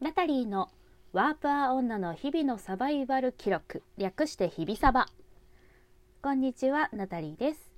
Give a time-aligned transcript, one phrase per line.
[0.00, 0.70] ナタリーの
[1.12, 3.82] ワーパー女の日々のサバイバル記録。
[3.96, 5.08] 略して日々サバ。
[6.22, 7.72] こんにちはナタリーです。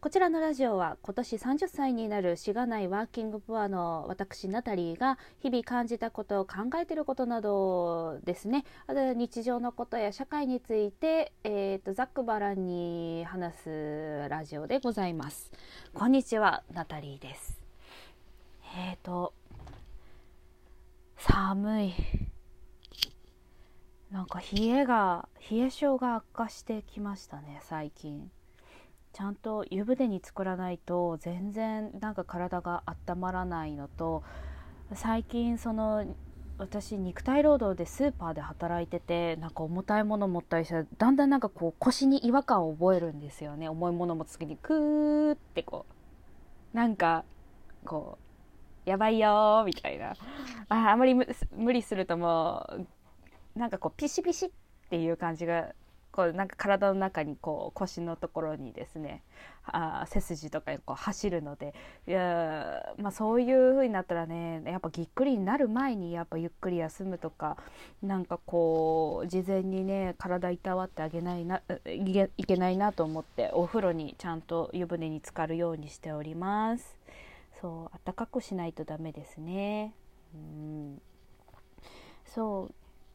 [0.00, 8.64] こちらのラジオは今年30歳になるしがないワーキングプアの私ナタリーが日々感じたこと考えていることなどですね。
[8.88, 15.50] 日常のことや社会について、えーと、ざっくばらんに話すラジオでございます。
[15.92, 17.60] こんにちはナタリーです。
[18.78, 19.32] えーと
[21.26, 21.94] 寒い。
[24.10, 28.30] なんか冷えが冷え性が悪化してきましたね最近。
[29.14, 34.22] ちゃんと湯船に作らないと全然なんか体が温まらないのと
[34.92, 36.04] 最近その
[36.58, 43.70] 私肉体労働でスーパーで働いててなんか重たいもの持ったりしたらだんだんなんかこう腰に違和感を覚えるんですよね。
[43.70, 45.86] 重いもの持つ時にクーってこ
[46.72, 46.76] う。
[46.76, 47.24] なんか
[47.86, 48.33] こう
[48.84, 50.14] やばいよみたいな
[50.68, 52.68] ああんまり無理するとも
[53.56, 54.50] うなんかこうピシピシっ
[54.90, 55.72] ていう感じが
[56.14, 59.24] こうなんか体の中にこう腰のところにですね
[59.66, 61.74] あ背筋とかにこう走るので
[62.06, 67.56] いや、まあ、そういう風になったらねやっぱぎっくりになる前にやっぱゆっくり休むとか
[68.00, 77.03] なんかこう事前にね体いたわってあげないないけないなと思ってお風呂にちゃんと湯船に浸かるようにしております。
[77.64, 79.94] そう暖かくしないとダメですね。
[80.34, 81.00] うん
[82.26, 82.74] そう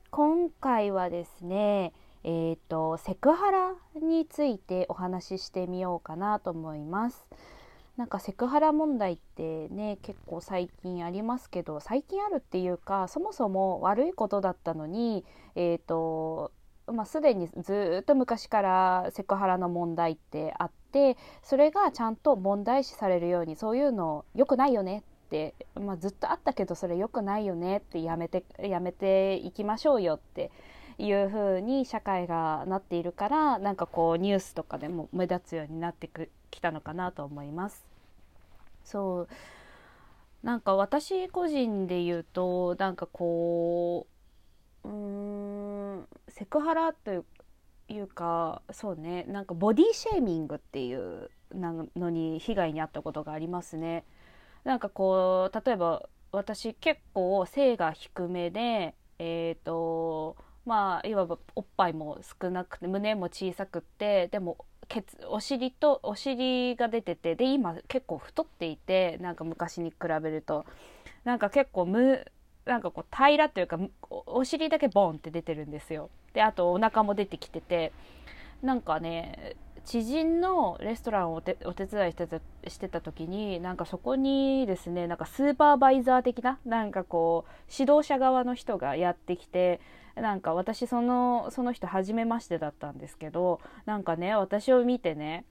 [0.10, 7.28] 今回はですねえーと、セクハラについてお話ししてみようかなと思います。
[7.96, 16.52] なんかセクハラ問題ってね結構最近ありますけど最近あるっていうかそもそも悪いことだったのに、えーと
[16.92, 30.52] まあ、すでにずっと昔からセクハラの問題ってあってそれがちゃんと問題視されるようにそういうの良くないよねって、まあ、ずっとあったけどそれ良くないよねってやめてやめていきましょうよって
[30.98, 36.10] いう風に社会がなっているからなんかこうニュースとかでも目立つようになって
[36.52, 37.86] きたのかなと思います。
[38.84, 39.28] そう
[40.44, 44.08] なんか私個人で言うとなんかこ
[44.84, 45.29] ううん
[46.30, 47.12] セクハラと
[47.90, 54.06] いうかそうねなんかボディシェーミングっていうのに被害に遭ったことがありますね。
[54.64, 60.36] なんかこう例えば私結構背が低めでえっ、ー、と
[60.66, 64.58] まあいわばおっぱいも少なくて胸も小さくってでも
[64.88, 70.66] ケツお尻とお尻が出ててで今結構太っていてなんか昔に比べると
[71.24, 72.26] なんか結構む
[72.66, 76.10] なんかこう平らっていうかお尻だけボンって出てるんですよ。
[76.34, 77.92] であとお腹も出てきてて
[78.62, 79.56] なんかね
[79.86, 81.56] 知人のレストランをお手
[81.86, 89.80] 伝いしてたしてた時になんかそこにですねなんかスーパーバイザー的ななんかこう指導者側の人がやってきて
[90.16, 95.46] なんか私そのその人初めましてだったんですけどなんかね私を見てね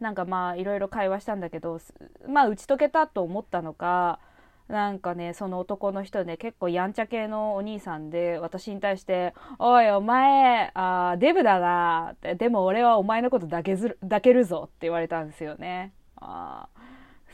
[0.00, 1.80] なんかまあいろいろ会話したんだけど
[2.26, 4.18] まあ打ち解けたと思ったのか
[4.68, 15.92] なんかねその男の人ね結構やんちゃ系のお兄さんで私に対して「おいお前あデブだな」って「でも俺はお前のこと抱けず抱けるぞ」って言われたんですよね。
[16.16, 16.68] あ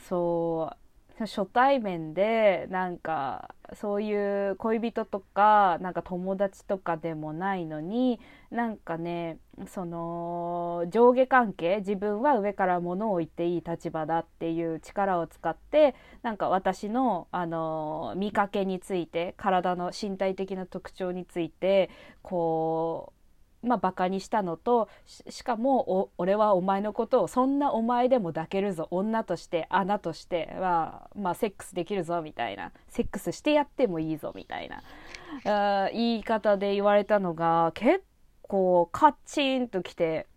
[0.07, 0.82] そう
[1.19, 8.19] 初対面でなんかそういう恋人とかなんか友達とかでもないのに
[8.49, 9.37] なんかね
[9.67, 21.91] その上下関係自分は上から物を言っていい立場だっていう力を使ってなんか私のあの見かけについて体の身体的な特徴について
[22.23, 23.22] こう
[23.63, 28.87] まあ、バカにしたのとしかも俺はお前のことをそんなお前でも抱けるぞ。
[28.91, 32.73] 女として穴としては、まあ、セックスできるぞみたいな。
[32.89, 35.89] セックスしてやってもいいぞみたいな。
[35.91, 38.03] 言い方で言われたのが結
[38.41, 40.27] 構カチンときて。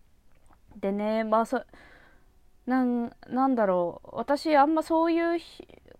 [0.79, 1.63] でねまあそ
[2.65, 4.09] なんなんだろう。
[4.13, 5.39] 私あんまそういう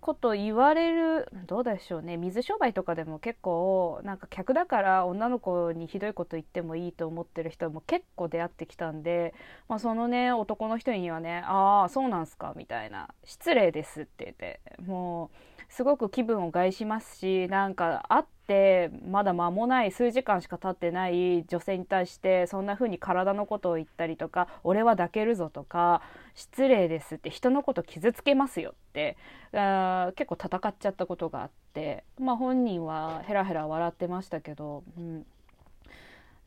[0.08, 2.16] こと言われるどうでしょうね。
[2.16, 9.34] 水商売とかでも結構なんか客だから女の子にひどいこと言ってもいいと思ってる人も結構出会ってきたんで、
[9.68, 15.30] まあ、そのね男の人にはね「ああそうなんすか」みたいな「失礼です」って言っても
[15.70, 26.02] うすごく気分を害しますしなんか会ってまだ間もない数時間しか経ってない女性に対してそんな風に体のことを言ったりとか「俺は抱けるぞ」とか
[26.34, 29.18] 「失礼です」って人のこと傷つけますよって
[29.54, 35.26] あ結構戦っちゃったことがあってまあ本人はヘラヘラ笑ってましたけど、うん、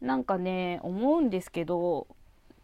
[0.00, 2.06] なんかね思うんですけど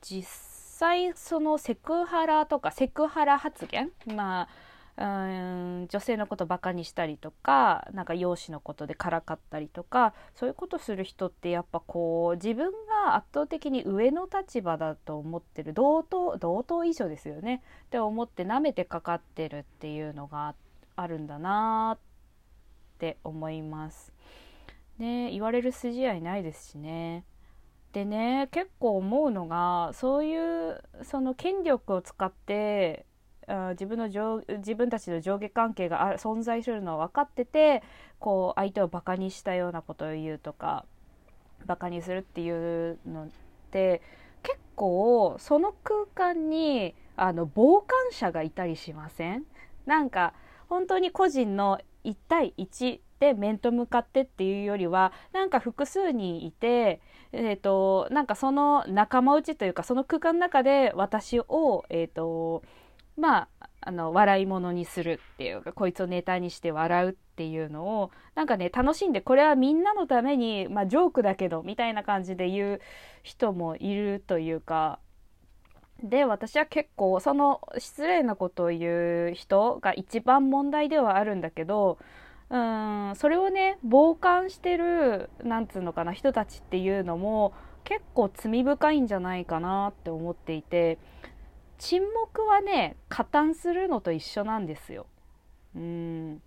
[0.00, 4.48] 実際そのセクハラとかセクハラ発言まあ
[4.98, 12.72] 女性のことバカにしたりとかなんか容姿のことでからかったりとかそういうことする人ってやっぱこう自分
[13.04, 20.54] が圧倒的に上の立場だと思ってる同等同等以上ですよねって思って舐めてかかってるっていうのが
[20.96, 22.00] あるんだなっ
[22.98, 24.14] て思います。
[24.98, 27.24] ね言われる筋合いないですしね。
[27.92, 33.05] でね結構思うのがそういうその権力を使って
[33.70, 37.82] 自分の上自分たちの上下関係があ存在するのは分かってて
[38.18, 40.84] こう相手をバカにしたようなことを言うとか
[41.64, 43.28] バカにするっていうのっ
[43.70, 44.02] て
[44.42, 49.44] 結構その空間にあの傍観者がいたりしません？
[49.86, 50.34] なんか
[50.68, 57.00] 本当に個人の1対1で面と向かってっていうよりはなんか複数人いて、
[57.32, 62.62] えーと、なんかその仲間内というかその空間の中で私を、えーと
[63.16, 72.80] まあ、あの笑い物にするっていうかこいつをネタにして笑うっていうのをなんかね楽しんでこれはみんなのために、まあ、ジョークだけどみたいな感じで言う
[73.22, 74.98] 人もいるというか
[76.02, 81.98] で私は結構その失礼なことを言う人が一番問題ではあるんだけど
[82.50, 87.54] うんそれをね傍観してるなんつうのかな人たちっていうのも
[87.84, 90.98] 結構罪深いんじゃないかなって思っていて
[91.78, 95.06] 沈黙はね加担するのと一緒なんですよ。
[95.74, 96.42] うん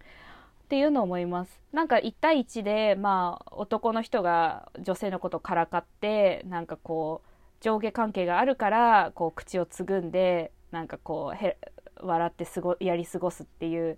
[0.63, 1.61] っていうのを思います。
[1.71, 7.29] なんか1対1で、まあ、男の人が女性のことをからかってなんかこう
[7.59, 11.57] 上下関係があるからこう口をつぐんでなんかこうへ
[11.99, 13.97] 笑ってすごやり過ごすっていう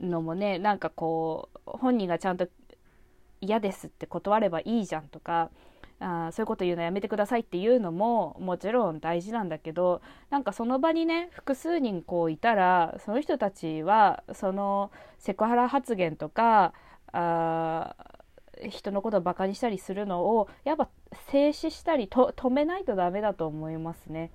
[0.00, 2.48] のもねなんかこう本人がちゃんと
[3.40, 5.50] 嫌ですって断ればいいじゃんとか
[5.98, 16.74] あそういうこと言うのやめてくださいっていうのももちろん大事なんだけどなんかその場にね複数人こういたらその人たちはそのセクハラ発言とか
[17.12, 17.94] あ
[18.68, 20.88] 人のことをバカにしたりするのをやっぱ
[21.30, 24.30] 静止したりと止めないとダメだと思いますね。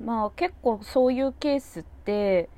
[0.00, 2.48] まあ結構そういうケースって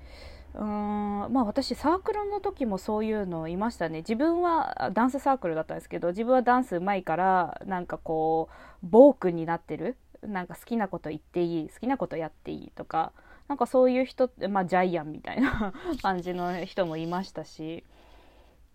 [0.54, 3.98] うんまあ私サークルの時もそういうのいましたね。
[3.98, 8.48] 自分はダンスサークルだったんですけど自分はダンスうまいからなんかこ
[8.82, 9.96] う暴君になってる。
[10.22, 13.12] なんか好きなこと言っていい好きなことやっていいとか
[13.48, 17.84] なんかそういう人まあジャイアンみたいな 感じの人もいましたし。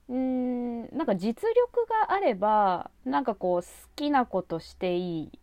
[0.10, 5.40] うんなんか実力があればなんかこう好きなことしていい、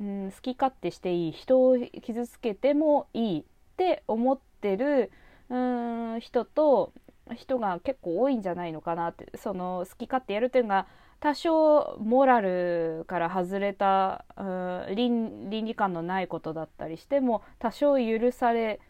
[0.00, 3.44] うん、好き勝手していい人を傷つけてもいいっ
[3.76, 5.12] て思ってる
[5.52, 6.92] うん人と
[7.36, 10.86] 人が結構多いんじゃないのかなってその好き勝手やるっていうのが
[11.20, 14.42] 多少モラルから外れた、う
[14.90, 18.80] ん、倫理観のないことだったりしても多少許され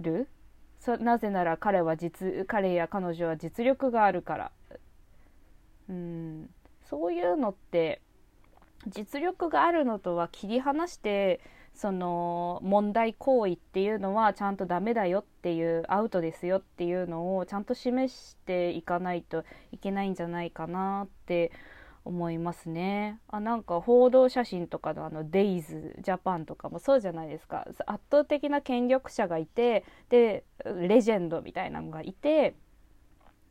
[0.00, 0.28] る。
[1.00, 4.52] なぜなら彼は実彼や彼女は実力があるから。
[5.88, 6.50] うん
[6.84, 8.00] そういうのって
[8.86, 11.40] 実力があるのとは切り離して
[11.74, 21.52] その問題行為っていうのはちゃんとダメだよっていうアウトですよっていうのをちゃんと示していかないといけないんじゃないかなって
[22.04, 23.20] 思いますね。
[23.28, 27.66] あなんか報道写真とかのあのデイズジャパンとかもそうじゃないですか。
[27.86, 32.54] 圧倒的な権力者がいてでレジェンドみたいなのがいて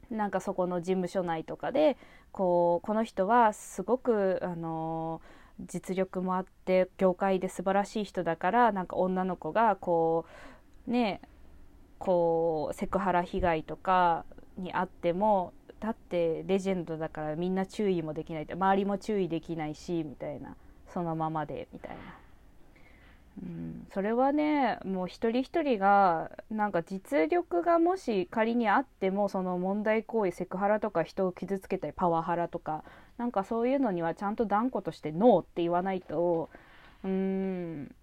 [0.09, 1.97] なんかそこの事務所内とかで
[2.31, 10.25] こうこの人はすごくあのー実力もあって業界で素晴らしい人だからなんか女の子がこ
[10.87, 11.21] うね
[11.97, 14.25] こうセクハラ被害とか
[14.57, 20.55] にあってもだってレジェンドだからみんな注意もできない周りも注意できないしみたいな
[20.93, 21.97] そのままでみたいな。
[23.41, 32.83] うん、それはねもう一人一人がなんか実力がもし仮にあってもその問題行為セクハラとか人を傷つけたりパワハラとか
[33.19, 36.49] なんかそういうのにはちゃんと断固としてノーって言わないと
[37.03, 37.95] うーん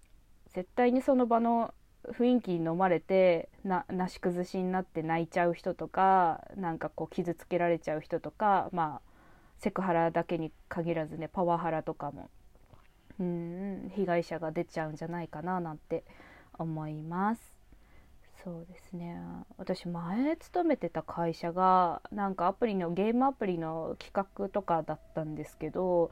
[0.53, 1.73] 絶対にその場の
[2.07, 9.09] 雰囲気に飲まれてななし崩しになって泣いちゃう人とかなんかこう傷つけられちゃう人とかまあ
[9.57, 12.29] セクハラだけに限らずねパワハラとかも
[13.19, 16.03] うん被害者が出ちゃうんじゃないかななんて
[16.59, 17.56] 思います。
[18.43, 19.19] そうですね。
[19.57, 26.11] 私前勤めてた会社がなんかアプリのゲームアプリの企画とかだったんですけど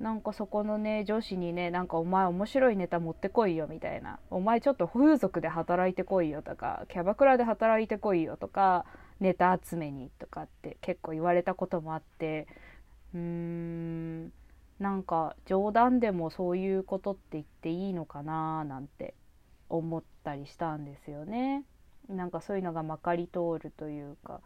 [0.00, 4.18] なんかそこのね上司にねなんかお前面白いネタ持ってこいよみたいな。
[4.30, 8.84] お前ちょっと風俗で働いてこいよとかキャバクラで働いてこいよとか
[9.20, 12.46] ネタ集めにとかって結構言われたこともあって。
[13.14, 14.32] うーん
[14.80, 19.14] なんか冗談でもそういうことって言っていいのかななんて
[19.76, 21.64] 思ったりしたんですよね。
[22.08, 24.40] なんかそういうのがまかり通るというか、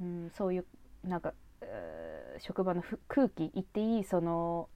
[0.00, 0.66] うん、そういう
[1.04, 4.68] なんか、えー、職場の空気言っていいその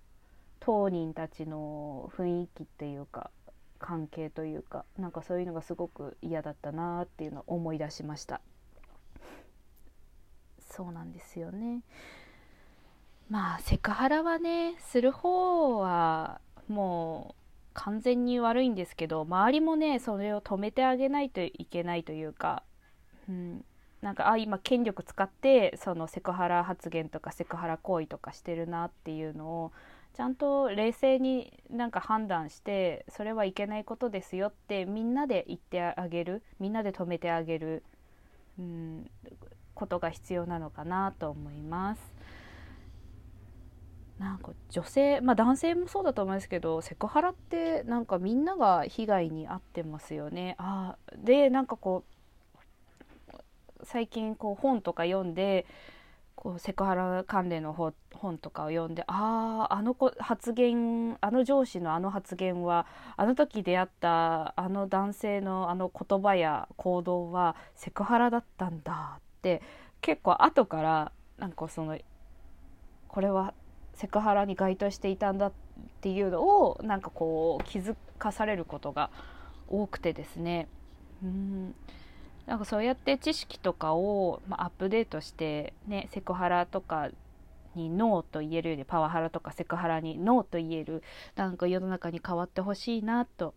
[0.61, 3.31] 当人たちの雰囲気っていうか
[3.79, 8.41] 関係というかなんかそういうのがすごく嫌だったなっていうのを思い出しました
[10.71, 11.81] そうなんですよね
[13.31, 17.40] まあセクハラはねする方はもう
[17.75, 22.63] 完全に悪いんですけど周りもねそれを止めてあげないといけないというか、
[23.29, 23.65] うん、
[24.03, 29.73] なんかあ今権力使ってそのセクハラ発言とかセクハラ行為とかしてるなっていうのを
[30.15, 37.85] ちゃんと冷静になんか判断してそれはいけないことですよってみんなで言ってあげるみんなで止めてあげる、
[38.59, 39.11] うん、
[39.75, 42.20] ことが必要なのかなと思います。
[44.21, 50.57] なんか女性まあ男性もそうだと思うんですけどセクハラってなんかみんなが被害に遭ってますよね。
[50.59, 52.05] あでなんかこ
[53.33, 53.35] う
[53.83, 55.65] 最近こう本とか読んで
[56.35, 62.87] こうセクハラ関連の本とかを読んであああの子発言あの上司のあの発言は
[63.17, 69.63] あの時出会ったあの男性のあの言葉や行動はセクハラだったんだって
[70.03, 71.99] 結構後からなんかその
[73.09, 73.55] これは
[74.01, 75.53] セクハラに該当していたんだっ
[76.01, 79.11] ていうのをなんかこう気づかされることが
[79.69, 80.69] 多くてですね
[81.23, 81.75] うん
[82.47, 87.11] なんかそうやって知識とかを、まあ、アップデートしてねセクハラとか
[87.75, 91.03] にノーと言えるようにパワハラとかセクハラにノーと言える
[91.37, 93.55] なんか世の中に変わってほしいなと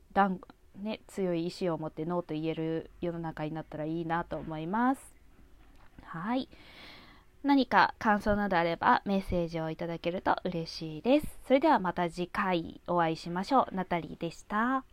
[0.82, 5.14] ね、強い意志を持ってノーと言える世の中になったらいいなと思います。
[6.04, 6.50] はい。
[7.44, 11.28] 何か感想などあればメッセージをいただけると嬉しいです。
[11.46, 13.76] それではまた次回お会いしましょう。
[13.76, 14.86] ナタリーでした。